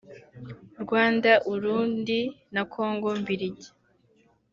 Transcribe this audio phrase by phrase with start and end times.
[0.83, 2.19] Rwanda-Urundi
[2.53, 3.67] na Congo Mbiligi